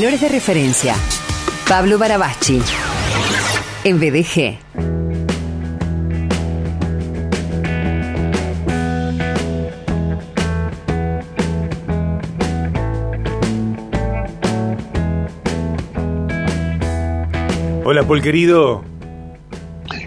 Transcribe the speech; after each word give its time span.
Valores 0.00 0.20
de 0.20 0.28
referencia. 0.28 0.94
Pablo 1.68 1.98
Barabachi. 1.98 2.60
En 3.82 3.98
BDG. 3.98 4.56
Hola, 17.84 18.04
Paul 18.06 18.22
querido. 18.22 18.84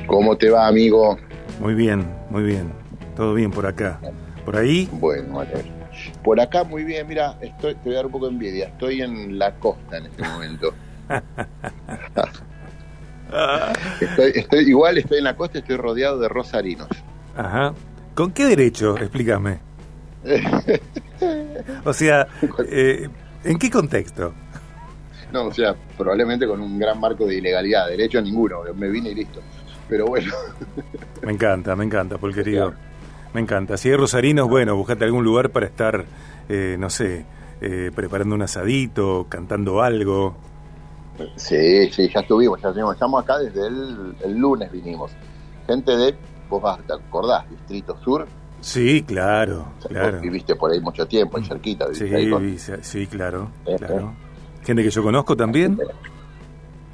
¿Cómo 0.07 0.37
te 0.37 0.49
va, 0.49 0.67
amigo? 0.67 1.17
Muy 1.59 1.73
bien, 1.73 2.07
muy 2.29 2.43
bien. 2.43 2.71
Todo 3.17 3.33
bien 3.33 3.51
por 3.51 3.65
acá. 3.65 3.99
¿Por 4.45 4.55
ahí? 4.55 4.87
Bueno, 4.93 5.35
vale. 5.35 5.80
Por 6.23 6.39
acá 6.39 6.63
muy 6.63 6.83
bien, 6.83 7.07
mira, 7.07 7.37
estoy, 7.41 7.75
te 7.75 7.81
voy 7.85 7.93
a 7.93 7.97
dar 7.97 8.05
un 8.05 8.11
poco 8.11 8.27
de 8.27 8.33
envidia. 8.33 8.67
Estoy 8.67 9.01
en 9.01 9.39
la 9.39 9.55
costa 9.55 9.97
en 9.97 10.05
este 10.05 10.23
momento. 10.23 10.73
estoy, 14.01 14.31
estoy, 14.35 14.69
igual 14.69 14.97
estoy 14.97 15.17
en 15.17 15.23
la 15.23 15.35
costa, 15.35 15.59
estoy 15.59 15.77
rodeado 15.77 16.19
de 16.19 16.29
rosarinos. 16.29 16.87
Ajá. 17.35 17.73
¿Con 18.13 18.31
qué 18.31 18.45
derecho? 18.45 18.97
Explícame. 18.97 19.59
o 21.85 21.93
sea, 21.93 22.27
eh, 22.67 23.09
¿en 23.43 23.57
qué 23.57 23.71
contexto? 23.71 24.33
No, 25.31 25.45
o 25.45 25.53
sea, 25.53 25.75
probablemente 25.97 26.45
con 26.45 26.61
un 26.61 26.77
gran 26.77 26.99
marco 26.99 27.25
de 27.25 27.35
ilegalidad, 27.35 27.87
derecho 27.87 28.21
ninguno, 28.21 28.61
me 28.75 28.89
vine 28.89 29.09
y 29.09 29.15
listo. 29.15 29.39
Pero 29.87 30.05
bueno. 30.05 30.31
me 31.23 31.31
encanta, 31.31 31.75
me 31.75 31.85
encanta, 31.85 32.17
Paul 32.17 32.35
querido. 32.35 32.73
Me 33.33 33.41
encanta. 33.41 33.77
Si 33.77 33.89
hay 33.89 33.95
rosarinos, 33.95 34.49
bueno, 34.49 34.75
buscate 34.75 35.05
algún 35.05 35.23
lugar 35.23 35.51
para 35.51 35.65
estar, 35.65 36.05
eh, 36.49 36.75
no 36.77 36.89
sé, 36.89 37.25
eh, 37.61 37.91
preparando 37.95 38.35
un 38.35 38.41
asadito, 38.41 39.25
cantando 39.29 39.81
algo. 39.81 40.35
Sí, 41.35 41.89
sí, 41.91 42.09
ya 42.13 42.21
estuvimos, 42.21 42.61
ya 42.61 42.69
estuvimos. 42.69 42.93
Estamos 42.95 43.23
acá 43.23 43.37
desde 43.37 43.67
el, 43.67 44.37
lunes 44.37 44.71
vinimos. 44.71 45.11
Gente 45.65 45.95
de, 45.95 46.15
vos 46.49 46.61
vas, 46.61 46.79
¿te 46.85 46.93
acordás? 46.93 47.49
Distrito 47.49 47.97
Sur. 48.03 48.27
Sí, 48.59 49.03
claro, 49.03 49.73
claro. 49.87 50.19
Viviste 50.19 50.55
por 50.55 50.71
ahí 50.71 50.79
mucho 50.79 51.07
tiempo, 51.07 51.37
en 51.37 51.45
cerquita. 51.45 51.87
Sí, 51.93 52.09
sí, 52.81 53.07
claro, 53.07 53.49
claro. 53.77 54.13
Gente 54.63 54.83
que 54.83 54.89
yo 54.91 55.01
conozco 55.01 55.35
también. 55.35 55.79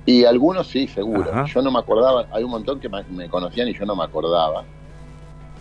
Y 0.06 0.24
algunos 0.24 0.68
sí, 0.68 0.88
seguro. 0.88 1.46
Yo 1.46 1.62
no 1.62 1.72
me 1.72 1.80
acordaba, 1.80 2.28
hay 2.32 2.44
un 2.44 2.52
montón 2.52 2.80
que 2.80 2.88
me 2.88 3.28
conocían 3.28 3.68
y 3.68 3.74
yo 3.74 3.86
no 3.86 3.96
me 3.96 4.04
acordaba. 4.04 4.64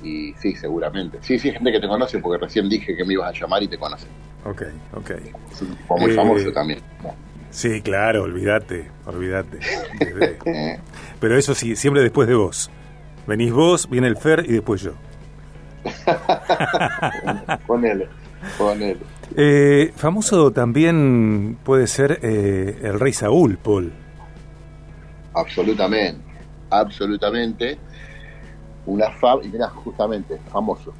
Y 0.02 0.32
sí, 0.34 0.54
seguramente. 0.54 1.18
Sí, 1.22 1.38
sí, 1.38 1.50
gente 1.50 1.72
que 1.72 1.80
te 1.80 1.88
conoce 1.88 2.18
porque 2.18 2.44
recién 2.44 2.68
dije 2.68 2.96
que 2.96 3.04
me 3.04 3.14
ibas 3.14 3.34
a 3.34 3.38
llamar 3.38 3.62
y 3.62 3.68
te 3.68 3.78
conocen. 3.78 4.08
Ok, 4.44 4.62
ok. 4.94 5.10
fue 5.88 6.00
muy 6.00 6.12
famoso 6.12 6.48
eh, 6.48 6.52
también. 6.52 6.80
Sí, 7.50 7.80
claro, 7.80 8.24
olvídate, 8.24 8.90
olvídate. 9.06 9.58
Pero 11.20 11.36
eso 11.36 11.54
sí, 11.54 11.74
siempre 11.74 12.02
después 12.02 12.28
de 12.28 12.34
vos. 12.34 12.70
Venís 13.26 13.52
vos, 13.52 13.88
viene 13.90 14.06
el 14.06 14.16
Fer 14.16 14.44
y 14.46 14.52
después 14.52 14.82
yo. 14.82 14.92
ponele, 17.66 18.08
ponele. 18.58 18.98
Eh, 19.36 19.92
famoso 19.96 20.52
también 20.52 21.58
puede 21.64 21.86
ser 21.86 22.20
eh, 22.22 22.78
el 22.82 23.00
rey 23.00 23.12
Saúl, 23.12 23.58
Paul. 23.58 23.92
Absolutamente, 25.34 26.22
absolutamente 26.70 27.78
una 28.86 29.10
fab 29.10 29.44
y 29.44 29.48
mira, 29.48 29.68
justamente, 29.68 30.38
famoso, 30.48 30.92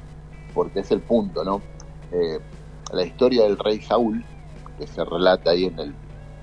porque 0.53 0.81
es 0.81 0.91
el 0.91 1.01
punto, 1.01 1.43
¿no? 1.43 1.61
Eh, 2.11 2.39
la 2.91 3.03
historia 3.03 3.43
del 3.43 3.57
rey 3.57 3.81
Saúl, 3.81 4.23
que 4.77 4.87
se 4.87 5.03
relata 5.03 5.51
ahí 5.51 5.65
en 5.65 5.79
el 5.79 5.93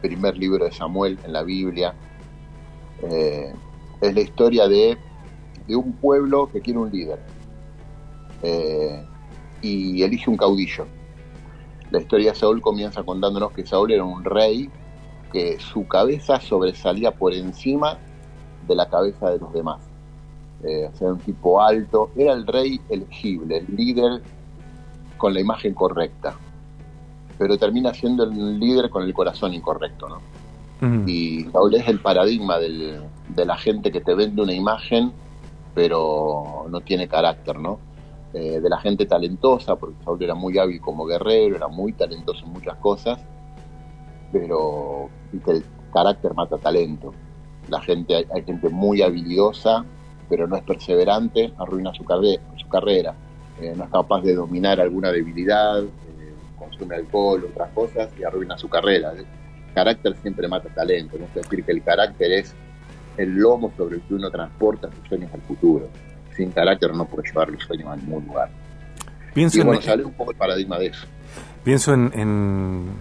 primer 0.00 0.36
libro 0.36 0.64
de 0.64 0.72
Samuel, 0.72 1.18
en 1.24 1.32
la 1.32 1.42
Biblia, 1.42 1.94
eh, 3.02 3.52
es 4.00 4.14
la 4.14 4.20
historia 4.20 4.66
de, 4.68 4.98
de, 5.66 5.76
un 5.76 5.92
pueblo 5.94 6.50
que 6.50 6.60
quiere 6.60 6.78
un 6.78 6.90
líder 6.90 7.20
eh, 8.42 9.06
y 9.62 10.02
elige 10.02 10.30
un 10.30 10.36
caudillo. 10.36 10.86
La 11.90 12.00
historia 12.00 12.32
de 12.32 12.38
Saúl 12.38 12.60
comienza 12.60 13.02
contándonos 13.02 13.52
que 13.52 13.66
Saúl 13.66 13.92
era 13.92 14.04
un 14.04 14.24
rey 14.24 14.70
que 15.32 15.58
su 15.58 15.86
cabeza 15.86 16.40
sobresalía 16.40 17.12
por 17.12 17.34
encima 17.34 17.98
de 18.66 18.74
la 18.74 18.88
cabeza 18.88 19.30
de 19.30 19.38
los 19.38 19.52
demás 19.52 19.93
eh, 20.66 20.90
o 20.92 20.96
sea, 20.96 21.08
un 21.08 21.18
tipo 21.18 21.60
alto, 21.60 22.10
era 22.16 22.32
el 22.32 22.46
rey 22.46 22.80
elegible, 22.88 23.58
el 23.58 23.76
líder 23.76 24.22
con 25.18 25.34
la 25.34 25.40
imagen 25.40 25.74
correcta, 25.74 26.34
pero 27.38 27.58
termina 27.58 27.92
siendo 27.92 28.24
el 28.24 28.58
líder 28.58 28.88
con 28.88 29.02
el 29.02 29.12
corazón 29.12 29.52
incorrecto, 29.52 30.08
¿no? 30.08 30.34
Y 31.06 31.44
Saúl 31.50 31.74
es 31.76 31.88
el 31.88 31.98
paradigma 31.98 32.58
del, 32.58 33.04
de 33.30 33.46
la 33.46 33.56
gente 33.56 33.90
que 33.90 34.02
te 34.02 34.14
vende 34.14 34.42
una 34.42 34.52
imagen, 34.52 35.12
pero 35.74 36.66
no 36.68 36.82
tiene 36.82 37.08
carácter, 37.08 37.58
¿no? 37.58 37.78
Eh, 38.34 38.60
de 38.60 38.68
la 38.68 38.78
gente 38.78 39.06
talentosa, 39.06 39.76
porque 39.76 39.96
Saúl 40.04 40.22
era 40.22 40.34
muy 40.34 40.58
hábil 40.58 40.80
como 40.82 41.06
guerrero, 41.06 41.56
era 41.56 41.68
muy 41.68 41.94
talentoso 41.94 42.44
en 42.44 42.52
muchas 42.52 42.76
cosas, 42.76 43.18
pero 44.30 45.08
el 45.32 45.64
carácter 45.92 46.34
mata 46.34 46.58
talento. 46.58 47.14
La 47.68 47.80
gente, 47.80 48.14
hay 48.14 48.42
gente 48.44 48.68
muy 48.68 49.00
habilidosa 49.00 49.86
pero 50.28 50.46
no 50.46 50.56
es 50.56 50.62
perseverante, 50.62 51.52
arruina 51.58 51.92
su, 51.94 52.04
su 52.04 52.68
carrera. 52.68 53.14
Eh, 53.60 53.72
no 53.76 53.84
es 53.84 53.90
capaz 53.90 54.22
de 54.22 54.34
dominar 54.34 54.80
alguna 54.80 55.12
debilidad, 55.12 55.82
eh, 55.82 56.34
consume 56.58 56.96
alcohol, 56.96 57.46
otras 57.50 57.70
cosas 57.70 58.10
y 58.18 58.24
arruina 58.24 58.58
su 58.58 58.68
carrera. 58.68 59.12
El 59.12 59.26
carácter 59.74 60.16
siempre 60.22 60.48
mata 60.48 60.68
talento, 60.70 61.16
¿no? 61.18 61.26
es 61.26 61.34
decir, 61.34 61.64
que 61.64 61.72
el 61.72 61.82
carácter 61.82 62.32
es 62.32 62.54
el 63.16 63.34
lomo 63.34 63.72
sobre 63.76 63.96
el 63.96 64.02
que 64.02 64.14
uno 64.14 64.30
transporta 64.30 64.90
sus 64.90 65.08
sueños 65.08 65.30
al 65.32 65.40
futuro. 65.42 65.88
Sin 66.36 66.50
carácter 66.50 66.92
no 66.94 67.04
puede 67.04 67.28
llevar 67.28 67.48
los 67.50 67.62
sueños 67.62 67.88
a 67.88 67.96
ningún 67.96 68.26
lugar. 68.26 68.50
Pienso 69.32 69.58
y 69.58 69.62
bueno, 69.62 69.80
sale 69.82 70.04
un 70.04 70.12
poco 70.12 70.32
el 70.32 70.36
paradigma 70.36 70.78
de 70.78 70.86
eso. 70.86 71.06
Pienso 71.62 71.94
en, 71.94 72.10
en 72.14 72.92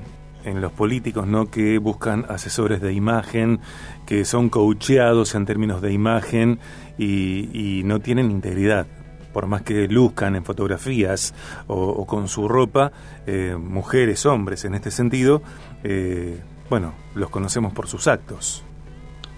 en 0.46 0.62
los 0.62 0.72
políticos, 0.72 1.28
¿no? 1.28 1.50
Que 1.50 1.78
buscan 1.78 2.26
asesores 2.30 2.81
de 2.81 2.94
imagen, 2.94 3.59
que 4.06 4.26
son 4.26 4.50
coacheados 4.50 5.36
en 5.36 5.46
términos 5.46 5.81
de 5.81 5.94
imagen 5.94 6.59
y, 6.98 7.81
no 7.86 8.00
tienen 8.00 8.31
integridad. 8.31 8.88
Por 9.34 9.48
más 9.48 9.64
que 9.64 9.88
luzcan 9.88 10.36
en 10.36 10.46
fotografías 10.46 11.34
o, 11.68 12.06
con 12.06 12.28
su 12.28 12.48
ropa, 12.48 12.92
eh, 13.26 13.56
mujeres, 13.59 14.26
hombres 14.26 14.64
en 14.64 14.76
este 14.76 14.92
sentido, 14.92 15.42
eh, 15.84 16.40
bueno, 16.70 16.94
los 17.16 17.30
conocemos 17.30 17.74
por 17.74 17.88
sus 17.88 18.08
actos. 18.08 18.64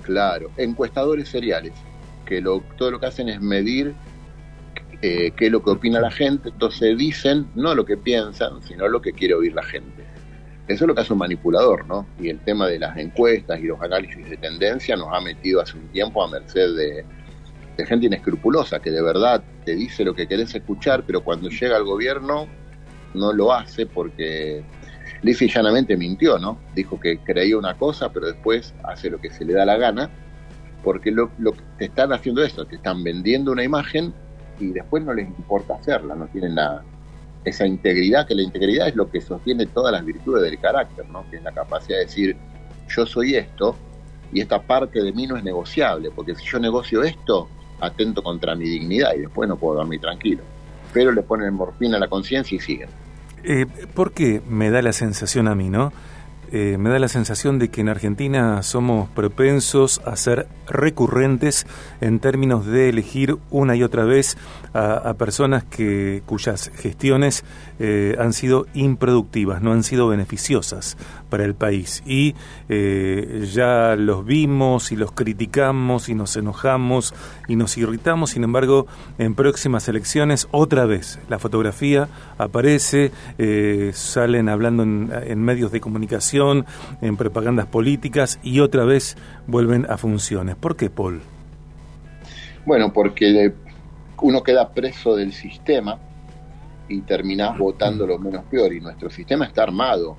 Claro, 0.03 0.51
encuestadores 0.57 1.29
seriales, 1.29 1.73
que 2.25 2.41
lo, 2.41 2.61
todo 2.77 2.91
lo 2.91 2.99
que 2.99 3.07
hacen 3.07 3.29
es 3.29 3.41
medir 3.41 3.95
eh, 5.01 5.31
qué 5.35 5.47
es 5.47 5.51
lo 5.51 5.63
que 5.63 5.71
opina 5.71 5.99
la 5.99 6.11
gente, 6.11 6.49
entonces 6.49 6.97
dicen 6.97 7.47
no 7.55 7.75
lo 7.75 7.85
que 7.85 7.97
piensan, 7.97 8.61
sino 8.63 8.87
lo 8.87 9.01
que 9.01 9.13
quiere 9.13 9.33
oír 9.33 9.53
la 9.53 9.63
gente. 9.63 10.04
Eso 10.67 10.83
es 10.83 10.87
lo 10.87 10.95
que 10.95 11.01
hace 11.01 11.13
un 11.13 11.19
manipulador, 11.19 11.85
¿no? 11.85 12.07
Y 12.19 12.29
el 12.29 12.39
tema 12.39 12.67
de 12.67 12.79
las 12.79 12.97
encuestas 12.97 13.59
y 13.59 13.63
los 13.63 13.79
análisis 13.81 14.27
de 14.27 14.37
tendencia 14.37 14.95
nos 14.95 15.09
ha 15.13 15.21
metido 15.21 15.61
hace 15.61 15.77
un 15.77 15.87
tiempo 15.89 16.23
a 16.23 16.27
merced 16.27 16.75
de, 16.75 17.05
gente 17.85 18.07
inescrupulosa 18.07 18.79
que 18.79 18.89
de 18.89 19.01
verdad 19.01 19.43
te 19.63 19.75
dice 19.75 20.03
lo 20.03 20.15
que 20.15 20.27
querés 20.27 20.55
escuchar, 20.55 21.03
pero 21.05 21.21
cuando 21.23 21.49
llega 21.49 21.75
al 21.75 21.83
gobierno 21.83 22.47
no 23.13 23.31
lo 23.31 23.53
hace 23.53 23.85
porque 23.85 24.63
lisa 25.21 25.45
llanamente 25.45 25.97
mintió, 25.97 26.39
¿no? 26.39 26.57
Dijo 26.73 26.99
que 26.99 27.19
creía 27.19 27.57
una 27.57 27.77
cosa, 27.77 28.11
pero 28.11 28.27
después 28.27 28.73
hace 28.83 29.09
lo 29.09 29.19
que 29.19 29.29
se 29.29 29.45
le 29.45 29.53
da 29.53 29.65
la 29.65 29.77
gana, 29.77 30.09
porque 30.83 31.11
lo, 31.11 31.29
lo 31.37 31.53
te 31.77 31.85
están 31.85 32.11
haciendo 32.11 32.43
esto, 32.43 32.65
te 32.65 32.77
están 32.77 33.03
vendiendo 33.03 33.51
una 33.51 33.63
imagen 33.63 34.13
y 34.59 34.67
después 34.67 35.03
no 35.03 35.13
les 35.13 35.27
importa 35.27 35.75
hacerla, 35.75 36.15
no 36.15 36.27
tienen 36.27 36.55
la, 36.55 36.81
esa 37.45 37.65
integridad, 37.65 38.27
que 38.27 38.35
la 38.35 38.41
integridad 38.41 38.87
es 38.87 38.95
lo 38.95 39.09
que 39.09 39.21
sostiene 39.21 39.65
todas 39.67 39.91
las 39.91 40.03
virtudes 40.03 40.43
del 40.43 40.59
carácter, 40.59 41.07
¿no? 41.09 41.29
que 41.29 41.37
es 41.37 41.43
la 41.43 41.51
capacidad 41.51 41.99
de 41.99 42.05
decir, 42.05 42.35
yo 42.89 43.05
soy 43.05 43.35
esto 43.35 43.75
y 44.33 44.41
esta 44.41 44.61
parte 44.61 45.01
de 45.01 45.11
mí 45.13 45.27
no 45.27 45.37
es 45.37 45.43
negociable, 45.43 46.11
porque 46.11 46.35
si 46.35 46.45
yo 46.45 46.59
negocio 46.59 47.03
esto, 47.03 47.47
atento 47.79 48.23
contra 48.23 48.55
mi 48.55 48.65
dignidad 48.65 49.13
y 49.15 49.21
después 49.21 49.47
no 49.47 49.57
puedo 49.57 49.75
dormir 49.75 50.01
tranquilo. 50.01 50.43
Pero 50.93 51.11
le 51.11 51.21
ponen 51.21 51.53
morfina 51.53 51.97
a 51.97 51.99
la 51.99 52.07
conciencia 52.07 52.55
y 52.55 52.59
siguen. 52.59 52.89
Eh, 53.43 53.65
¿Por 53.93 54.11
qué 54.11 54.41
me 54.47 54.71
da 54.71 54.81
la 54.81 54.93
sensación 54.93 55.47
a 55.47 55.55
mí, 55.55 55.69
no? 55.69 55.93
Eh, 56.51 56.77
me 56.77 56.89
da 56.89 56.99
la 56.99 57.07
sensación 57.07 57.59
de 57.59 57.69
que 57.69 57.81
en 57.81 57.89
Argentina 57.89 58.61
somos 58.61 59.09
propensos 59.09 60.01
a 60.05 60.15
ser 60.15 60.47
recurrentes 60.67 61.65
en 62.01 62.19
términos 62.19 62.65
de 62.65 62.89
elegir 62.89 63.37
una 63.49 63.75
y 63.75 63.83
otra 63.83 64.03
vez 64.03 64.37
a, 64.73 65.13
personas 65.13 65.63
que, 65.63 66.21
cuyas 66.25 66.69
gestiones 66.75 67.45
eh, 67.79 68.15
han 68.19 68.33
sido 68.33 68.67
improductivas, 68.73 69.61
no 69.61 69.71
han 69.71 69.83
sido 69.83 70.07
beneficiosas 70.07 70.97
para 71.29 71.45
el 71.45 71.55
país. 71.55 72.03
Y 72.05 72.35
eh, 72.67 73.47
ya 73.51 73.95
los 73.95 74.25
vimos 74.25 74.91
y 74.91 74.97
los 74.97 75.11
criticamos 75.13 76.09
y 76.09 76.15
nos 76.15 76.35
enojamos 76.35 77.13
y 77.47 77.55
nos 77.55 77.77
irritamos, 77.77 78.31
sin 78.31 78.43
embargo, 78.43 78.85
en 79.17 79.33
próximas 79.33 79.87
elecciones 79.87 80.47
otra 80.51 80.85
vez 80.85 81.19
la 81.29 81.39
fotografía 81.39 82.09
aparece, 82.37 83.11
salen 83.93 84.49
hablando 84.49 84.83
en 84.83 85.41
medios 85.41 85.71
de 85.71 85.79
comunicación, 85.79 86.34
en 87.01 87.17
propagandas 87.17 87.65
políticas 87.67 88.39
y 88.43 88.59
otra 88.59 88.85
vez 88.85 89.17
vuelven 89.47 89.85
a 89.89 89.97
funciones. 89.97 90.55
¿Por 90.55 90.75
qué, 90.75 90.89
Paul? 90.89 91.21
Bueno, 92.65 92.91
porque 92.91 93.53
uno 94.21 94.43
queda 94.43 94.73
preso 94.73 95.15
del 95.15 95.33
sistema 95.33 95.99
y 96.87 97.01
terminás 97.01 97.57
votando 97.57 98.05
lo 98.07 98.17
menos 98.17 98.43
peor. 98.45 98.73
Y 98.73 98.81
nuestro 98.81 99.09
sistema 99.09 99.45
está 99.45 99.63
armado 99.63 100.17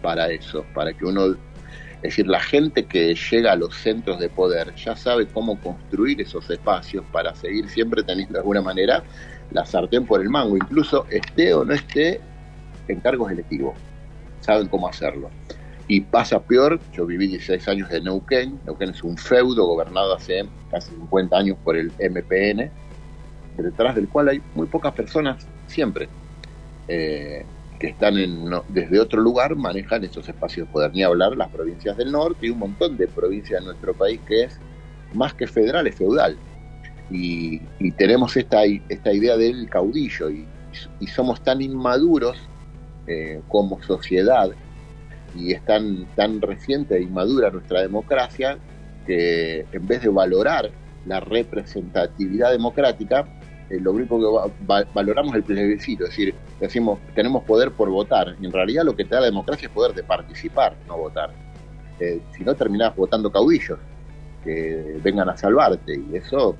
para 0.00 0.30
eso, 0.30 0.64
para 0.74 0.92
que 0.92 1.04
uno, 1.04 1.26
es 1.26 2.02
decir, 2.02 2.26
la 2.26 2.40
gente 2.40 2.84
que 2.84 3.14
llega 3.14 3.52
a 3.52 3.56
los 3.56 3.74
centros 3.74 4.18
de 4.18 4.28
poder 4.28 4.74
ya 4.74 4.96
sabe 4.96 5.26
cómo 5.26 5.58
construir 5.60 6.20
esos 6.20 6.48
espacios 6.50 7.04
para 7.12 7.34
seguir 7.34 7.68
siempre 7.68 8.02
teniendo 8.02 8.34
de 8.34 8.40
alguna 8.40 8.62
manera 8.62 9.02
la 9.52 9.64
sartén 9.64 10.06
por 10.06 10.20
el 10.20 10.30
mango, 10.30 10.56
incluso 10.56 11.06
esté 11.10 11.54
o 11.54 11.64
no 11.64 11.74
esté 11.74 12.20
en 12.88 13.00
cargos 13.00 13.30
electivos. 13.30 13.74
Saben 14.42 14.68
cómo 14.68 14.88
hacerlo. 14.88 15.30
Y 15.88 16.02
pasa 16.02 16.40
peor, 16.40 16.78
yo 16.92 17.06
viví 17.06 17.26
16 17.26 17.66
años 17.68 17.90
en 17.90 18.04
Neuquén, 18.04 18.60
Neuquén 18.64 18.90
es 18.90 19.02
un 19.02 19.16
feudo 19.16 19.66
gobernado 19.66 20.14
hace 20.14 20.44
casi 20.70 20.90
50 20.90 21.36
años 21.36 21.56
por 21.64 21.76
el 21.76 21.90
MPN, 21.98 22.70
detrás 23.56 23.94
del 23.96 24.08
cual 24.08 24.28
hay 24.28 24.42
muy 24.54 24.66
pocas 24.66 24.92
personas 24.92 25.46
siempre 25.66 26.08
eh, 26.88 27.44
que 27.78 27.88
están 27.88 28.16
en, 28.16 28.48
desde 28.68 29.00
otro 29.00 29.20
lugar, 29.20 29.56
manejan 29.56 30.04
esos 30.04 30.28
espacios 30.28 30.68
de 30.68 30.72
poder, 30.72 30.92
ni 30.94 31.02
hablar 31.02 31.36
las 31.36 31.48
provincias 31.48 31.96
del 31.96 32.12
norte 32.12 32.46
y 32.46 32.50
un 32.50 32.60
montón 32.60 32.96
de 32.96 33.08
provincias 33.08 33.60
de 33.60 33.66
nuestro 33.66 33.92
país 33.92 34.20
que 34.26 34.44
es 34.44 34.60
más 35.14 35.34
que 35.34 35.48
federal, 35.48 35.86
es 35.88 35.96
feudal. 35.96 36.36
Y, 37.10 37.60
tenemos 37.98 38.36
esta, 38.36 38.64
esta 38.64 39.12
idea 39.12 39.36
del 39.36 39.68
caudillo 39.68 40.30
y, 40.30 40.46
somos 41.08 41.42
tan 41.42 41.60
inmaduros 41.60 42.38
eh, 43.06 43.40
como 43.48 43.82
sociedad 43.82 44.50
y 45.34 45.52
es 45.52 45.64
tan, 45.64 46.06
tan 46.14 46.40
reciente 46.40 46.96
e 46.96 47.02
inmadura 47.02 47.50
nuestra 47.50 47.80
democracia 47.80 48.58
que 49.06 49.66
en 49.72 49.86
vez 49.86 50.02
de 50.02 50.08
valorar 50.08 50.70
la 51.06 51.20
representatividad 51.20 52.52
democrática, 52.52 53.26
eh, 53.70 53.80
lo 53.80 53.92
único 53.92 54.18
que 54.20 54.84
valoramos 54.94 55.34
el 55.34 55.42
plebiscito, 55.42 56.04
es 56.04 56.10
decir, 56.10 56.34
decimos, 56.60 57.00
tenemos 57.14 57.42
poder 57.44 57.72
por 57.72 57.90
votar, 57.90 58.36
y 58.40 58.46
en 58.46 58.52
realidad 58.52 58.84
lo 58.84 58.94
que 58.94 59.04
te 59.04 59.14
da 59.14 59.20
la 59.20 59.26
democracia 59.26 59.66
es 59.66 59.72
poder 59.72 59.94
de 59.94 60.02
participar, 60.02 60.76
no 60.86 60.98
votar. 60.98 61.30
Eh, 61.98 62.20
si 62.36 62.44
no, 62.44 62.54
terminás 62.54 62.94
votando 62.94 63.30
caudillos 63.30 63.78
que 64.44 64.98
vengan 65.02 65.28
a 65.28 65.36
salvarte, 65.36 65.94
y 65.94 66.16
eso 66.16 66.56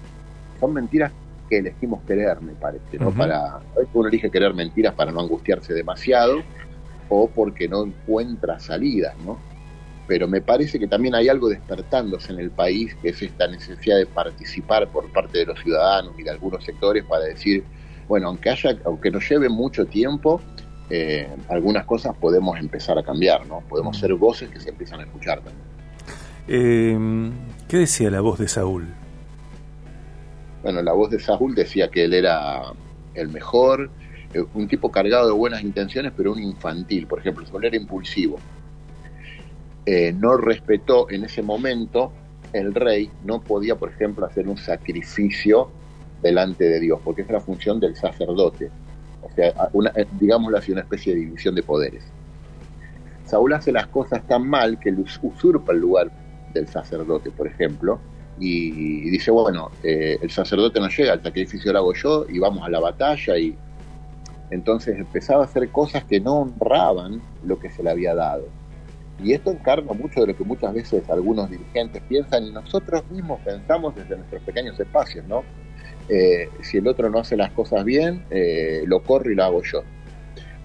son 0.59 0.73
mentiras 0.73 1.13
que 1.53 1.59
elegimos 1.59 2.01
creer, 2.07 2.41
me 2.41 2.53
parece, 2.53 2.99
¿no? 2.99 3.11
Para, 3.11 3.61
uno 3.93 4.09
elige 4.09 4.31
querer 4.31 4.55
mentiras 4.55 4.95
para 4.95 5.13
no 5.13 5.21
angustiarse 5.21 5.75
demasiado, 5.75 6.39
o 7.11 7.29
porque 7.29 7.69
no 7.69 7.85
encuentra 7.85 8.59
salidas, 8.59 9.15
¿no? 9.27 9.39
pero 10.07 10.27
me 10.27 10.41
parece 10.41 10.79
que 10.79 10.89
también 10.89 11.15
hay 11.15 11.29
algo 11.29 11.49
despertándose 11.49 12.33
en 12.33 12.41
el 12.41 12.51
país, 12.51 12.95
que 13.03 13.11
es 13.11 13.23
esta 13.23 13.47
necesidad 13.47 13.99
de 13.99 14.07
participar 14.07 14.89
por 14.89 15.11
parte 15.13 15.39
de 15.39 15.47
los 15.47 15.61
ciudadanos 15.61 16.19
y 16.19 16.23
de 16.23 16.31
algunos 16.31 16.65
sectores 16.65 17.05
para 17.05 17.25
decir, 17.25 17.65
bueno, 18.09 18.29
aunque 18.29 18.51
haya, 18.51 18.77
aunque 18.85 19.11
nos 19.11 19.29
lleve 19.29 19.49
mucho 19.49 19.87
tiempo, 19.87 20.41
eh, 20.91 21.29
algunas 21.49 21.85
cosas 21.85 22.17
podemos 22.17 22.59
empezar 22.59 22.99
a 22.99 23.03
cambiar, 23.03 23.47
¿no? 23.47 23.61
Podemos 23.69 23.99
ser 23.99 24.15
voces 24.15 24.49
que 24.51 24.59
se 24.59 24.71
empiezan 24.71 25.01
a 25.01 25.03
escuchar 25.05 25.41
también. 25.41 25.67
Eh, 26.49 27.31
¿Qué 27.69 27.79
decía 27.79 28.11
la 28.11 28.21
voz 28.21 28.39
de 28.39 28.49
Saúl? 28.49 28.89
Bueno, 30.63 30.83
la 30.83 30.93
voz 30.93 31.11
de 31.11 31.19
Saúl 31.19 31.55
decía 31.55 31.89
que 31.89 32.05
él 32.05 32.15
era 32.15 32.63
el 33.15 33.29
mejor, 33.29 33.91
eh, 34.33 34.45
un 34.55 34.69
tipo 34.69 34.91
cargado 34.91 35.27
de 35.27 35.33
buenas 35.33 35.63
intenciones, 35.63 36.13
pero 36.17 36.33
un 36.33 36.43
infantil. 36.43 37.07
Por 37.07 37.19
ejemplo, 37.19 37.45
Saúl 37.47 37.65
era 37.65 37.77
impulsivo 37.77 38.39
eh, 39.85 40.13
no 40.13 40.37
respetó 40.37 41.11
en 41.11 41.25
ese 41.25 41.43
momento, 41.43 42.13
el 42.53 42.73
rey 42.73 43.11
no 43.25 43.41
podía, 43.41 43.75
por 43.75 43.91
ejemplo, 43.91 44.25
hacer 44.25 44.47
un 44.47 44.57
sacrificio 44.57 45.71
delante 46.23 46.65
de 46.65 46.79
Dios, 46.79 47.01
porque 47.03 47.23
es 47.23 47.31
la 47.31 47.41
función 47.41 47.81
del 47.81 47.97
sacerdote. 47.97 48.71
O 49.23 49.31
sea, 49.35 49.53
una, 49.73 49.91
eh, 49.97 50.07
digámoslo 50.21 50.59
así, 50.59 50.71
una 50.71 50.83
especie 50.83 51.15
de 51.15 51.21
división 51.21 51.55
de 51.57 51.65
poderes. 51.65 52.05
Saúl 53.25 53.53
hace 53.55 53.73
las 53.73 53.89
cosas 53.89 54.25
tan 54.29 54.47
mal 54.47 54.79
que 54.79 54.95
usurpa 55.23 55.73
el 55.73 55.79
lugar 55.79 56.13
del 56.55 56.69
sacerdote, 56.69 57.31
por 57.33 57.49
ejemplo, 57.49 57.99
y, 58.39 59.11
dice, 59.11 59.31
bueno, 59.31 59.71
eh, 59.83 60.19
el 60.21 60.31
sacerdote 60.31 60.81
no 60.81 60.89
llega, 60.89 61.15
el 61.15 61.23
sacrificio 61.23 61.73
lo 61.73 61.79
hago 61.79 61.95
yo 61.95 62.27
y 62.29 62.39
vamos 62.39 62.65
a 62.67 62.71
la 62.71 62.81
batalla 62.81 63.37
y 63.39 63.57
entonces 64.51 64.99
empezaba 64.99 65.43
a 65.43 65.45
hacer 65.47 65.69
cosas 65.71 66.05
que 66.05 66.21
no 66.21 66.41
honraban 66.41 67.23
lo 67.45 67.59
que 67.59 67.71
se 67.71 67.83
le 67.83 67.91
había 67.91 68.15
dado. 68.15 68.45
Y 69.23 69.33
esto 69.33 69.51
encarna 69.51 69.93
mucho 69.93 70.21
de 70.21 70.29
lo 70.29 70.37
que 70.37 70.45
muchas 70.45 70.75
veces 70.75 71.09
algunos 71.09 71.49
dirigentes 71.51 72.03
piensan 72.09 72.45
y 72.45 72.51
nosotros 72.51 73.09
mismos 73.11 73.41
pensamos 73.45 73.95
desde 73.95 74.17
nuestros 74.17 74.43
pequeños 74.43 74.79
espacios, 74.81 75.25
¿no? 75.27 75.45
Eh, 76.09 76.49
si 76.63 76.79
el 76.79 76.89
otro 76.89 77.09
no 77.09 77.21
hace 77.21 77.37
las 77.37 77.53
cosas 77.53 77.85
bien, 77.85 78.25
eh, 78.31 78.83
lo 78.87 79.03
corro 79.03 79.31
y 79.31 79.35
lo 79.35 79.45
hago 79.45 79.63
yo. 79.63 79.83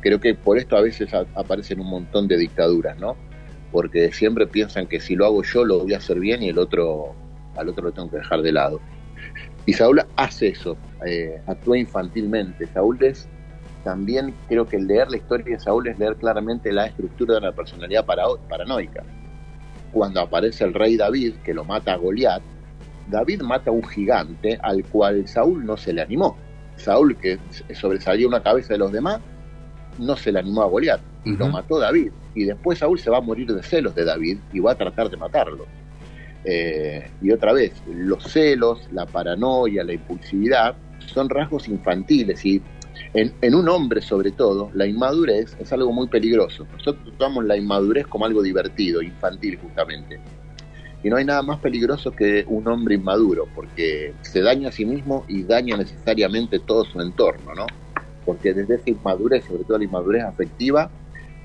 Creo 0.01 0.19
que 0.19 0.33
por 0.33 0.57
esto 0.57 0.75
a 0.75 0.81
veces 0.81 1.13
aparecen 1.13 1.79
un 1.79 1.89
montón 1.89 2.27
de 2.27 2.37
dictaduras, 2.37 2.97
¿no? 2.97 3.15
Porque 3.71 4.11
siempre 4.11 4.47
piensan 4.47 4.87
que 4.87 4.99
si 4.99 5.15
lo 5.15 5.25
hago 5.25 5.43
yo 5.43 5.63
lo 5.63 5.79
voy 5.79 5.93
a 5.93 5.97
hacer 5.97 6.19
bien 6.19 6.41
y 6.41 6.49
el 6.49 6.57
otro, 6.57 7.15
al 7.57 7.69
otro 7.69 7.85
lo 7.85 7.91
tengo 7.91 8.09
que 8.09 8.17
dejar 8.17 8.41
de 8.41 8.51
lado. 8.51 8.79
Y 9.65 9.73
Saúl 9.73 10.01
hace 10.15 10.49
eso, 10.49 10.77
eh, 11.05 11.41
actúa 11.45 11.77
infantilmente. 11.77 12.67
Saúl 12.67 12.97
es 13.03 13.27
también 13.83 14.33
creo 14.49 14.65
que 14.65 14.77
leer 14.79 15.09
la 15.09 15.17
historia 15.17 15.55
de 15.55 15.59
Saúl 15.61 15.87
es 15.87 15.97
leer 15.97 16.15
claramente 16.17 16.73
la 16.73 16.87
estructura 16.87 17.35
de 17.35 17.39
una 17.39 17.51
personalidad 17.53 18.05
paranoica. 18.05 19.03
Cuando 19.93 20.19
aparece 20.19 20.65
el 20.65 20.73
rey 20.73 20.97
David, 20.97 21.35
que 21.43 21.53
lo 21.53 21.63
mata 21.63 21.93
a 21.93 21.95
Goliat, 21.95 22.41
David 23.07 23.41
mata 23.43 23.69
a 23.69 23.73
un 23.73 23.83
gigante 23.83 24.59
al 24.61 24.83
cual 24.83 25.25
Saúl 25.27 25.65
no 25.65 25.77
se 25.77 25.93
le 25.93 26.01
animó. 26.01 26.35
Saúl, 26.75 27.15
que 27.15 27.39
sobresalía 27.73 28.27
una 28.27 28.43
cabeza 28.43 28.73
de 28.73 28.79
los 28.79 28.91
demás, 28.91 29.21
no 29.97 30.15
se 30.17 30.31
le 30.31 30.39
animó 30.39 30.63
a 30.63 30.67
Goliat 30.67 30.99
y 31.23 31.35
lo 31.37 31.47
mató 31.47 31.79
David. 31.79 32.11
Y 32.35 32.43
después 32.43 32.79
Saúl 32.79 32.99
se 32.99 33.09
va 33.09 33.19
a 33.19 33.21
morir 33.21 33.53
de 33.53 33.63
celos 33.63 33.95
de 33.95 34.05
David 34.05 34.37
y 34.51 34.59
va 34.59 34.73
a 34.73 34.75
tratar 34.75 35.09
de 35.09 35.17
matarlo. 35.17 35.65
Eh, 36.49 37.05
y 37.21 37.31
otra 37.31 37.51
vez, 37.51 37.73
los 37.93 38.23
celos, 38.23 38.87
la 38.93 39.05
paranoia, 39.05 39.83
la 39.83 39.91
impulsividad 39.91 40.77
son 41.05 41.29
rasgos 41.29 41.67
infantiles 41.67 42.45
y 42.45 42.61
en, 43.13 43.55
un 43.55 43.67
hombre 43.67 44.01
sobre 44.01 44.31
todo, 44.31 44.71
la 44.73 44.87
inmadurez 44.87 45.57
es 45.59 45.73
algo 45.73 45.91
muy 45.91 46.07
peligroso. 46.07 46.65
Nosotros 46.71 47.13
tomamos 47.17 47.43
la 47.45 47.57
inmadurez 47.57 48.07
como 48.07 48.25
algo 48.25 48.41
divertido, 48.41 49.01
infantil 49.01 49.57
justamente. 49.61 50.21
Y 51.03 51.09
no 51.09 51.17
hay 51.17 51.25
nada 51.25 51.41
más 51.41 51.59
peligroso 51.59 52.11
que 52.11 52.45
un 52.47 52.65
hombre 52.67 52.95
inmaduro, 52.95 53.47
porque 53.53 54.13
se 54.21 54.41
daña 54.41 54.69
a 54.69 54.71
sí 54.71 54.85
mismo 54.85 55.25
y 55.27 55.43
daña 55.43 55.75
necesariamente 55.75 56.59
todo 56.59 56.85
su 56.85 57.01
entorno, 57.01 57.53
¿no? 57.55 57.65
Porque 58.25 58.53
desde 58.53 58.75
esa 58.75 58.89
inmadurez, 58.89 59.43
sobre 59.45 59.63
todo 59.65 59.77
la 59.77 59.83
inmadurez 59.83 60.23
afectiva, 60.23 60.89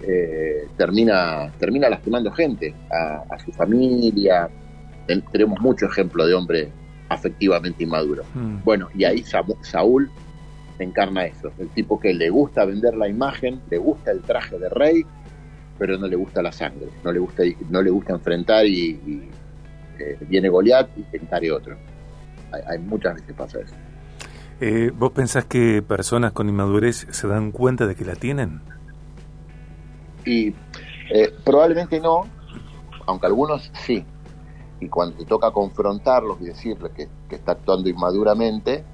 eh, 0.07 0.69
termina, 0.77 1.53
termina 1.59 1.89
lastimando 1.89 2.31
gente, 2.33 2.75
a, 2.91 3.39
su 3.45 3.53
familia. 3.53 4.49
Tenemos 5.07 5.61
mucho 5.61 5.87
ejemplo 5.87 6.27
de 6.27 6.35
hombre 6.35 6.73
afectivamente 7.09 7.85
inmaduro. 7.85 8.25
Mm. 8.35 8.63
Bueno, 8.65 8.89
y 8.95 9.05
ahí 9.05 9.25
Saúl 9.63 10.11
encarna 10.79 11.27
eso, 11.27 11.53
el 11.59 11.69
tipo 11.69 12.01
que 12.01 12.13
le 12.13 12.31
gusta 12.31 12.65
vender 12.65 12.95
la 12.97 13.09
imagen, 13.09 13.61
le 13.71 13.79
gusta 13.79 14.11
el 14.11 14.21
traje 14.23 14.59
de 14.59 14.69
rey, 14.69 15.07
pero 15.79 15.99
no 15.99 16.07
le 16.07 16.17
gusta 16.17 16.43
la 16.43 16.53
sangre, 16.53 16.89
no 17.05 17.13
le 17.13 17.19
gusta, 17.19 17.43
no 17.71 17.83
le 17.83 17.91
gusta 17.91 18.13
enfrentar 18.15 18.67
y, 18.67 19.29
eh, 19.99 20.19
viene 20.29 20.49
Goliat 20.49 20.89
y 20.97 21.17
encare 21.17 21.53
otro. 21.53 21.77
Hay, 22.67 22.79
muchas 22.79 23.15
veces 23.15 23.35
pasa 23.35 23.61
eso. 23.61 23.75
Eh, 24.61 24.93
¿Vos 24.95 25.13
pensás 25.13 25.45
que 25.47 25.83
personas 25.83 26.33
con 26.33 26.49
inmadurez 26.49 27.07
se 27.11 27.27
dan 27.27 27.51
cuenta 27.51 27.87
de 27.87 27.95
que 27.95 28.05
la 28.05 28.15
tienen? 28.15 28.61
Y 30.25 30.55
eh, 31.11 31.33
probablemente 31.45 31.99
no, 31.99 32.27
aunque 33.07 33.27
algunos 33.27 33.71
sí. 33.87 34.05
Y 34.83 34.89
cuando 34.89 35.17
te 35.17 35.25
toca 35.25 35.53
confrontarlos 35.53 36.41
y 36.41 36.47
decirles 36.47 36.93
que, 36.93 37.09
que 37.29 37.37
está 37.37 37.53
actuando 37.53 37.89
inmaduramente, 37.89 38.85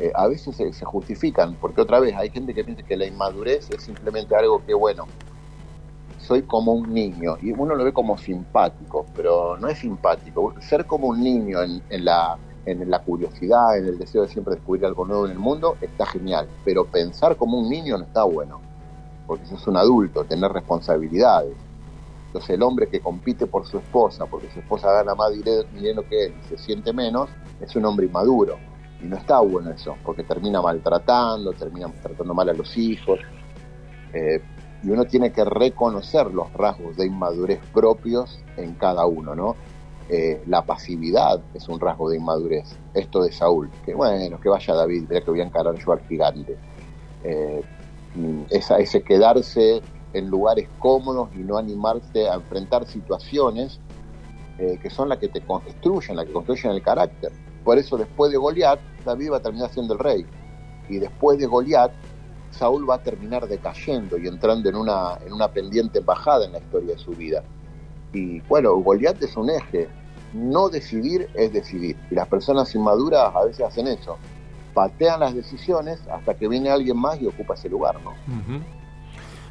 eh, 0.00 0.12
a 0.14 0.28
veces 0.28 0.54
se, 0.54 0.84
justifican, 0.84 1.56
porque 1.60 1.80
otra 1.80 1.98
vez 1.98 2.14
hay 2.14 2.30
gente 2.30 2.54
que 2.54 2.62
piensa 2.62 2.84
que 2.84 2.96
la 2.96 3.06
inmadurez 3.06 3.68
es 3.70 3.82
simplemente 3.82 4.36
algo 4.36 4.64
que, 4.64 4.72
bueno, 4.72 5.06
soy 6.20 6.42
como 6.42 6.72
un 6.72 6.92
niño, 6.94 7.36
y 7.42 7.50
uno 7.50 7.74
lo 7.74 7.82
ve 7.82 7.92
como 7.92 8.16
simpático, 8.16 9.06
pero 9.16 9.56
no 9.56 9.68
es 9.68 9.78
simpático. 9.78 10.54
Ser 10.60 10.84
como 10.84 11.08
un 11.08 11.20
niño 11.20 11.60
en, 11.62 12.04
la, 12.04 12.38
en 12.66 12.88
la 12.88 13.00
curiosidad, 13.00 13.78
en 13.78 13.86
el 13.86 13.98
deseo 13.98 14.22
de 14.22 14.28
siempre 14.28 14.54
descubrir 14.54 14.84
algo 14.84 15.04
nuevo 15.04 15.26
en 15.26 15.32
el 15.32 15.38
mundo, 15.38 15.76
está 15.80 16.06
genial, 16.06 16.46
pero 16.64 16.84
pensar 16.84 17.36
como 17.36 17.58
un 17.58 17.68
niño 17.68 17.98
no 17.98 18.04
está 18.04 18.22
bueno, 18.22 18.60
porque 19.26 19.52
es 19.52 19.66
un 19.66 19.76
adulto, 19.76 20.24
tener 20.24 20.52
responsabilidades. 20.52 21.56
Entonces 22.28 22.50
el 22.50 22.62
hombre 22.62 22.88
que 22.88 23.00
compite 23.00 23.46
por 23.46 23.66
su 23.66 23.78
esposa, 23.78 24.26
porque 24.26 24.50
su 24.50 24.60
esposa 24.60 24.92
gana 24.92 25.14
más 25.14 25.32
dinero 25.32 26.02
que 26.08 26.26
él 26.26 26.34
y 26.44 26.48
se 26.48 26.58
siente 26.58 26.92
menos, 26.92 27.28
es 27.60 27.74
un 27.74 27.84
hombre 27.84 28.06
inmaduro 28.06 28.56
y 29.02 29.06
no 29.06 29.16
está 29.16 29.40
bueno 29.40 29.70
eso, 29.70 29.96
porque 30.04 30.24
termina 30.24 30.60
maltratando, 30.60 31.52
termina 31.52 31.88
tratando 32.02 32.34
mal 32.34 32.48
a 32.48 32.52
los 32.52 32.76
hijos. 32.76 33.20
Eh, 34.12 34.42
y 34.82 34.90
uno 34.90 35.04
tiene 35.04 35.32
que 35.32 35.44
reconocer 35.44 36.32
los 36.32 36.52
rasgos 36.52 36.96
de 36.96 37.06
inmadurez 37.06 37.60
propios 37.72 38.40
en 38.56 38.74
cada 38.74 39.06
uno, 39.06 39.34
¿no? 39.34 39.56
Eh, 40.08 40.42
la 40.46 40.62
pasividad 40.62 41.40
es 41.52 41.68
un 41.68 41.78
rasgo 41.80 42.08
de 42.08 42.16
inmadurez. 42.16 42.76
Esto 42.94 43.22
de 43.22 43.32
Saúl, 43.32 43.70
que 43.84 43.94
bueno, 43.94 44.40
que 44.40 44.48
vaya 44.48 44.74
David, 44.74 45.08
que 45.08 45.30
voy 45.30 45.40
a 45.40 45.44
encarar 45.44 45.74
yo 45.74 45.92
al 45.92 46.00
gigante. 46.06 46.56
Eh, 47.24 47.62
esa, 48.50 48.78
ese 48.78 49.02
quedarse 49.02 49.82
en 50.12 50.28
lugares 50.28 50.68
cómodos 50.78 51.28
y 51.34 51.38
no 51.38 51.58
animarse 51.58 52.28
a 52.28 52.34
enfrentar 52.34 52.86
situaciones 52.86 53.80
eh, 54.58 54.78
que 54.82 54.90
son 54.90 55.08
las 55.08 55.18
que 55.18 55.28
te 55.28 55.40
construyen, 55.40 56.16
las 56.16 56.26
que 56.26 56.32
construyen 56.32 56.72
el 56.72 56.82
carácter. 56.82 57.30
Por 57.64 57.78
eso 57.78 57.96
después 57.96 58.32
de 58.32 58.38
Goliat, 58.38 58.80
David 59.04 59.32
va 59.32 59.36
a 59.36 59.40
terminar 59.40 59.70
siendo 59.70 59.94
el 59.94 60.00
rey. 60.00 60.26
Y 60.88 60.98
después 60.98 61.38
de 61.38 61.46
Goliat, 61.46 61.92
Saúl 62.50 62.88
va 62.88 62.96
a 62.96 63.02
terminar 63.02 63.46
decayendo 63.46 64.18
y 64.18 64.26
entrando 64.26 64.68
en 64.68 64.74
una, 64.74 65.18
en 65.24 65.32
una 65.32 65.48
pendiente 65.48 66.00
bajada 66.00 66.46
en 66.46 66.52
la 66.52 66.58
historia 66.58 66.94
de 66.94 66.98
su 66.98 67.12
vida. 67.12 67.44
Y 68.12 68.40
bueno, 68.42 68.74
Goliat 68.76 69.22
es 69.22 69.36
un 69.36 69.50
eje. 69.50 69.88
No 70.32 70.68
decidir 70.68 71.28
es 71.34 71.52
decidir. 71.52 71.96
Y 72.10 72.16
las 72.16 72.26
personas 72.26 72.74
inmaduras 72.74 73.34
a 73.34 73.44
veces 73.44 73.64
hacen 73.64 73.86
eso. 73.86 74.16
Patean 74.74 75.20
las 75.20 75.34
decisiones 75.34 76.00
hasta 76.08 76.34
que 76.34 76.48
viene 76.48 76.70
alguien 76.70 76.96
más 76.96 77.20
y 77.20 77.26
ocupa 77.26 77.54
ese 77.54 77.68
lugar, 77.68 78.00
¿no? 78.02 78.12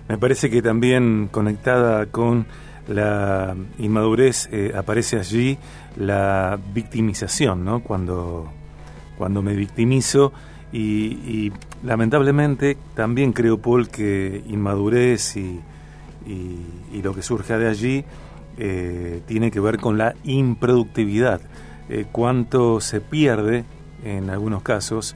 Me 0.10 0.18
parece 0.18 0.50
que 0.50 0.62
también 0.62 1.30
conectada 1.32 2.06
con 2.08 2.46
la 2.88 3.56
inmadurez 3.78 4.48
eh, 4.52 4.72
aparece 4.76 5.18
allí 5.18 5.58
la 5.98 6.58
victimización, 6.74 7.66
¿no? 7.66 7.82
Cuando, 7.84 8.50
cuando 9.18 9.42
me 9.42 9.54
victimizo 9.56 10.32
y, 10.72 11.52
lamentablemente 11.84 12.78
también 12.96 13.34
creo, 13.34 13.58
Paul, 13.60 13.90
que 13.90 14.44
inmadurez 14.48 15.38
y, 15.38 15.60
y 16.26 17.02
lo 17.02 17.14
que 17.14 17.22
surge 17.22 17.58
de 17.58 17.70
allí 17.70 18.06
eh, 18.60 19.22
tiene 19.28 19.52
que 19.52 19.60
ver 19.60 19.78
con 19.78 19.98
la 19.98 20.16
improductividad. 20.24 21.42
Eh, 21.90 22.06
cuánto 22.12 22.82
se 22.82 23.02
pierde, 23.02 23.66
en 24.04 24.30
algunos 24.30 24.64
casos, 24.64 25.16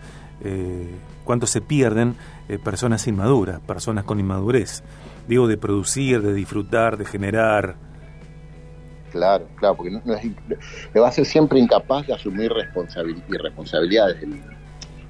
cuánto 1.24 1.48
se 1.48 1.62
pierden 1.62 2.16
personas 2.64 3.08
inmaduras, 3.08 3.60
personas 3.62 4.04
con 4.04 4.20
inmadurez. 4.20 4.84
Digo, 5.28 5.48
de 5.48 5.58
producir, 5.58 6.22
de 6.22 6.34
disfrutar, 6.34 6.98
de 6.98 7.06
generar. 7.06 7.76
Claro, 9.12 9.48
claro, 9.56 9.76
porque 9.76 9.92
no, 9.92 10.02
le 10.06 11.00
va 11.00 11.08
a 11.08 11.12
ser 11.12 11.26
siempre 11.26 11.60
incapaz 11.60 12.08
de 12.08 12.14
asumir 12.14 12.52
responsabilidades. 12.52 14.18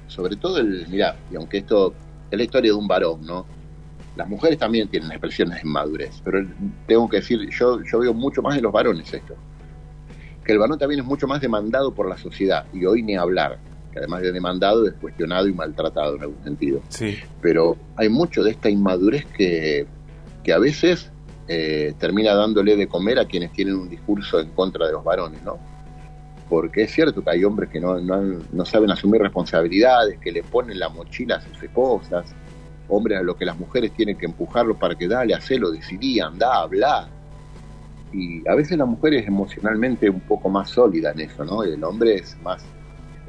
Sobre 0.08 0.36
todo, 0.36 0.58
el, 0.58 0.86
mira, 0.88 1.16
y 1.30 1.36
aunque 1.36 1.58
esto 1.58 1.94
es 2.30 2.36
la 2.36 2.44
historia 2.44 2.72
de 2.72 2.76
un 2.76 2.88
varón, 2.88 3.24
¿no? 3.24 3.46
Las 4.16 4.28
mujeres 4.28 4.58
también 4.58 4.88
tienen 4.88 5.10
expresiones 5.10 5.62
de 5.62 5.68
inmadurez, 5.68 6.20
pero 6.22 6.46
tengo 6.86 7.08
que 7.08 7.18
decir, 7.18 7.48
yo, 7.48 7.82
yo 7.82 7.98
veo 8.00 8.12
mucho 8.12 8.42
más 8.42 8.56
en 8.56 8.62
los 8.62 8.72
varones 8.72 9.12
esto. 9.12 9.34
Que 10.44 10.52
el 10.52 10.58
varón 10.58 10.78
también 10.78 11.00
es 11.00 11.06
mucho 11.06 11.26
más 11.26 11.40
demandado 11.40 11.94
por 11.94 12.08
la 12.08 12.18
sociedad, 12.18 12.66
y 12.72 12.84
hoy 12.84 13.02
ni 13.02 13.16
hablar, 13.16 13.58
que 13.92 13.98
además 13.98 14.22
de 14.22 14.32
demandado 14.32 14.86
es 14.86 14.94
cuestionado 14.94 15.46
y 15.46 15.52
maltratado 15.52 16.16
en 16.16 16.22
algún 16.22 16.42
sentido. 16.42 16.80
Sí. 16.88 17.18
Pero 17.40 17.76
hay 17.96 18.08
mucho 18.08 18.42
de 18.42 18.52
esta 18.52 18.70
inmadurez 18.70 19.26
que, 19.26 19.86
que 20.42 20.52
a 20.52 20.58
veces 20.58 21.10
eh, 21.48 21.94
termina 21.98 22.34
dándole 22.34 22.76
de 22.76 22.86
comer 22.86 23.18
a 23.18 23.26
quienes 23.26 23.52
tienen 23.52 23.74
un 23.74 23.88
discurso 23.88 24.40
en 24.40 24.50
contra 24.50 24.86
de 24.86 24.92
los 24.92 25.04
varones, 25.04 25.42
¿no? 25.42 25.58
Porque 26.48 26.82
es 26.82 26.92
cierto 26.92 27.22
que 27.22 27.30
hay 27.30 27.44
hombres 27.44 27.70
que 27.70 27.80
no, 27.80 28.00
no, 28.00 28.40
no 28.52 28.64
saben 28.64 28.90
asumir 28.90 29.20
responsabilidades, 29.22 30.18
que 30.18 30.32
le 30.32 30.42
ponen 30.42 30.78
la 30.78 30.88
mochila 30.88 31.36
a 31.36 31.40
sus 31.40 31.62
esposas, 31.62 32.34
hombres 32.88 33.18
a 33.18 33.22
los 33.22 33.36
que 33.36 33.44
las 33.44 33.58
mujeres 33.58 33.92
tienen 33.92 34.16
que 34.16 34.26
empujarlo 34.26 34.78
para 34.78 34.94
que 34.94 35.08
dale, 35.08 35.34
hacelo, 35.34 35.70
decidí, 35.70 36.20
anda, 36.20 36.62
habla. 36.62 37.08
Y 38.12 38.46
a 38.46 38.54
veces 38.54 38.76
la 38.76 38.84
mujer 38.84 39.14
es 39.14 39.26
emocionalmente 39.26 40.10
un 40.10 40.20
poco 40.20 40.48
más 40.48 40.70
sólida 40.70 41.12
en 41.12 41.20
eso, 41.20 41.44
¿no? 41.44 41.62
El 41.62 41.82
hombre 41.82 42.16
es 42.16 42.36
más, 42.42 42.62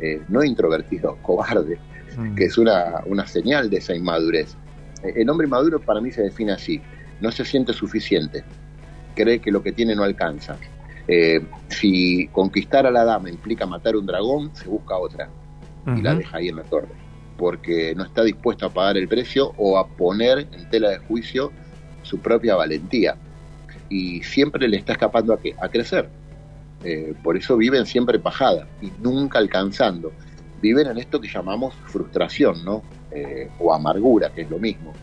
eh, 0.04 0.22
no 0.28 0.44
introvertido, 0.44 1.18
cobarde, 1.22 1.78
mm. 2.18 2.36
que 2.36 2.46
es 2.46 2.58
una, 2.58 3.02
una 3.06 3.26
señal 3.26 3.70
de 3.70 3.78
esa 3.78 3.96
inmadurez. 3.96 4.56
Eh, 5.04 5.14
el 5.18 5.30
hombre 5.30 5.48
maduro 5.48 5.80
para 5.80 6.02
mí 6.02 6.12
se 6.12 6.22
define 6.22 6.52
así, 6.52 6.82
no 7.22 7.32
se 7.32 7.46
siente 7.46 7.74
suficiente, 7.74 8.44
cree 9.16 9.40
que 9.40 9.52
lo 9.52 9.64
que 9.64 9.72
tiene 9.72 9.96
no 9.96 10.04
alcanza. 10.04 10.58
Eh, 11.08 11.42
si 11.68 12.28
conquistar 12.28 12.86
a 12.86 12.92
la 12.92 13.04
dama 13.04 13.30
implica 13.30 13.66
matar 13.66 13.96
un 13.96 14.06
dragón, 14.06 14.56
se 14.56 14.70
busca 14.70 14.98
otra 14.98 15.30
y 15.86 16.02
la 16.02 16.16
deja 16.16 16.38
ahí 16.38 16.48
en 16.48 16.56
la 16.56 16.64
torre 16.64 17.04
porque 17.38 17.94
no 17.96 18.04
está 18.04 18.24
dispuesto 18.24 18.66
a 18.66 18.70
pagar 18.70 18.98
el 18.98 19.08
precio 19.08 19.54
o 19.58 19.78
a 19.78 19.88
poner 19.88 20.48
en 20.52 20.70
tela 20.70 20.92
de 20.92 21.00
juicio 21.00 21.52
su 22.02 22.20
propia 22.20 22.56
valentía. 22.56 23.16
Y 23.90 24.24
siempre 24.24 24.68
le 24.68 24.78
está 24.78 24.94
escapando 24.94 25.34
a, 25.34 25.40
qué? 25.40 25.56
a 25.62 25.68
crecer. 25.70 26.10
Eh, 26.84 27.14
por 27.24 27.38
eso 27.38 27.56
viven 27.56 27.86
siempre 27.86 28.20
pajada 28.20 28.68
y 28.82 28.92
nunca 29.02 29.40
alcanzando. 29.40 30.12
Viven 30.62 30.88
en 30.88 30.98
esto 30.98 31.20
que 31.20 31.28
llamamos 31.28 31.74
frustración, 31.88 32.64
¿no? 32.64 32.84
Eh, 33.12 33.50
o 33.60 33.74
amargura, 33.74 34.34
que 34.34 34.42
es 34.42 34.50
lo 34.50 34.60
mismo. 34.60 34.94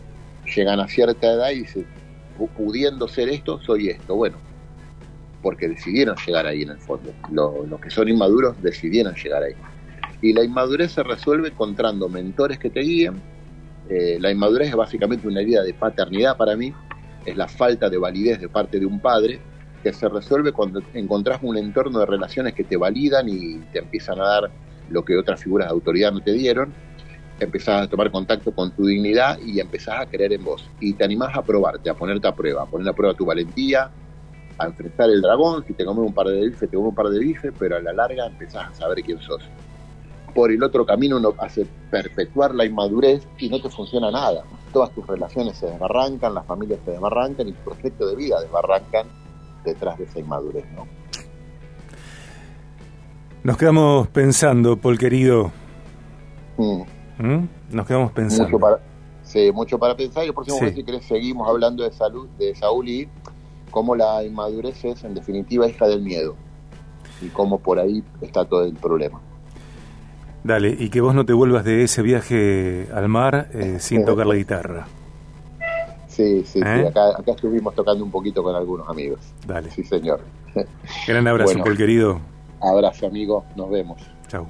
Llegan 0.55 0.79
a 0.79 0.87
cierta 0.87 1.27
edad 1.27 1.51
y 1.51 1.59
dicen, 1.61 1.85
pudiendo 2.57 3.07
ser 3.07 3.29
esto, 3.29 3.59
soy 3.61 3.89
esto. 3.89 4.15
Bueno, 4.15 4.37
porque 5.41 5.67
decidieron 5.67 6.15
llegar 6.25 6.45
ahí 6.45 6.63
en 6.63 6.69
el 6.69 6.79
fondo. 6.79 7.11
los 7.31 7.79
que 7.79 7.89
son 7.89 8.09
inmaduros 8.09 8.61
decidieron 8.61 9.13
llegar 9.15 9.43
ahí. 9.43 9.53
Y 10.21 10.33
la 10.33 10.43
inmadurez 10.43 10.91
se 10.91 11.03
resuelve 11.03 11.49
encontrando 11.49 12.07
mentores 12.07 12.59
que 12.59 12.69
te 12.69 12.81
guíen. 12.81 13.15
Eh, 13.89 14.17
la 14.19 14.31
inmadurez 14.31 14.69
es 14.69 14.75
básicamente 14.75 15.27
una 15.27 15.41
herida 15.41 15.63
de 15.63 15.73
paternidad 15.73 16.37
para 16.37 16.55
mí, 16.55 16.73
es 17.25 17.35
la 17.35 17.47
falta 17.47 17.89
de 17.89 17.97
validez 17.97 18.39
de 18.39 18.47
parte 18.47 18.79
de 18.79 18.85
un 18.85 18.99
padre, 18.99 19.39
que 19.81 19.93
se 19.93 20.07
resuelve 20.07 20.51
cuando 20.51 20.81
encontrás 20.93 21.39
un 21.41 21.57
entorno 21.57 21.99
de 21.99 22.05
relaciones 22.05 22.53
que 22.53 22.63
te 22.63 22.77
validan 22.77 23.27
y 23.29 23.57
te 23.71 23.79
empiezan 23.79 24.19
a 24.19 24.25
dar 24.25 24.51
lo 24.89 25.03
que 25.03 25.17
otras 25.17 25.41
figuras 25.41 25.67
de 25.67 25.73
autoridad 25.73 26.11
no 26.11 26.21
te 26.21 26.33
dieron, 26.33 26.73
empezás 27.39 27.83
a 27.83 27.87
tomar 27.87 28.11
contacto 28.11 28.51
con 28.53 28.71
tu 28.71 28.85
dignidad 28.85 29.39
y 29.39 29.59
empezás 29.59 30.01
a 30.01 30.05
creer 30.05 30.33
en 30.33 30.43
vos. 30.43 30.69
Y 30.79 30.93
te 30.93 31.03
animás 31.03 31.35
a 31.35 31.41
probarte, 31.41 31.89
a 31.89 31.93
ponerte 31.93 32.27
a 32.27 32.35
prueba, 32.35 32.63
a 32.63 32.65
poner 32.65 32.87
a 32.89 32.93
prueba 32.93 33.13
tu 33.13 33.25
valentía, 33.25 33.89
a 34.57 34.65
enfrentar 34.65 35.09
el 35.09 35.21
dragón, 35.21 35.63
si 35.65 35.73
te 35.73 35.85
comes 35.85 36.05
un 36.05 36.13
par 36.13 36.27
de 36.27 36.41
bifes, 36.41 36.69
te 36.69 36.75
comes 36.75 36.89
un 36.89 36.95
par 36.95 37.07
de 37.07 37.19
bifes, 37.19 37.53
pero 37.57 37.77
a 37.77 37.81
la 37.81 37.93
larga 37.93 38.27
empezás 38.27 38.69
a 38.69 38.73
saber 38.73 39.01
quién 39.03 39.19
sos 39.21 39.41
por 40.33 40.51
el 40.51 40.63
otro 40.63 40.85
camino 40.85 41.17
uno 41.17 41.33
hace 41.37 41.65
perpetuar 41.89 42.55
la 42.55 42.65
inmadurez 42.65 43.27
y 43.37 43.49
no 43.49 43.61
te 43.61 43.69
funciona 43.69 44.11
nada. 44.11 44.43
Todas 44.73 44.91
tus 44.91 45.05
relaciones 45.05 45.57
se 45.57 45.67
desbarrancan, 45.67 46.33
las 46.33 46.45
familias 46.45 46.79
se 46.85 46.91
desbarrancan 46.91 47.49
y 47.49 47.51
tu 47.51 47.71
proyecto 47.71 48.07
de 48.07 48.15
vida 48.15 48.41
desbarrancan 48.41 49.07
detrás 49.63 49.97
de 49.97 50.05
esa 50.05 50.19
inmadurez, 50.19 50.65
¿no? 50.75 50.87
Nos 53.43 53.57
quedamos 53.57 54.07
pensando, 54.09 54.77
Paul 54.77 54.99
querido. 54.99 55.51
Mm. 56.57 56.81
¿Mm? 57.17 57.47
Nos 57.71 57.87
quedamos 57.87 58.11
pensando. 58.11 58.43
Mucho 58.43 58.59
para, 58.59 58.79
sí, 59.23 59.51
mucho 59.51 59.79
para 59.79 59.95
pensar. 59.95 60.23
Y 60.25 60.27
el 60.27 60.33
próximo 60.33 60.59
sí. 60.59 60.73
si 60.75 60.83
querés, 60.83 61.05
seguimos 61.05 61.49
hablando 61.49 61.83
de 61.83 61.91
salud, 61.91 62.29
de 62.37 62.53
Saúl 62.55 62.87
y 62.87 63.09
cómo 63.71 63.95
la 63.95 64.23
inmadurez 64.23 64.85
es, 64.85 65.03
en 65.03 65.15
definitiva, 65.15 65.67
hija 65.67 65.87
del 65.87 66.01
miedo. 66.01 66.35
Y 67.21 67.29
cómo 67.29 67.59
por 67.59 67.79
ahí 67.79 68.03
está 68.21 68.45
todo 68.45 68.63
el 68.63 68.75
problema. 68.75 69.19
Dale, 70.43 70.75
y 70.77 70.89
que 70.89 71.01
vos 71.01 71.13
no 71.15 71.25
te 71.25 71.33
vuelvas 71.33 71.63
de 71.63 71.83
ese 71.83 72.01
viaje 72.01 72.87
al 72.93 73.09
mar 73.09 73.49
eh, 73.53 73.77
sin 73.79 74.05
tocar 74.05 74.27
la 74.27 74.35
guitarra. 74.35 74.87
Sí, 76.21 76.43
sí, 76.45 76.59
sí. 76.59 76.59
¿Eh? 76.59 76.87
Acá, 76.87 77.09
acá, 77.17 77.31
estuvimos 77.31 77.73
tocando 77.73 78.03
un 78.03 78.11
poquito 78.11 78.43
con 78.43 78.55
algunos 78.55 78.87
amigos. 78.87 79.19
Dale. 79.47 79.71
Sí, 79.71 79.83
señor. 79.83 80.21
Gran 81.07 81.27
abrazo, 81.27 81.57
bueno, 81.57 81.75
querido. 81.75 82.19
Abrazo, 82.61 83.07
amigo. 83.07 83.45
Nos 83.55 83.69
vemos. 83.69 84.01
Chao. 84.27 84.47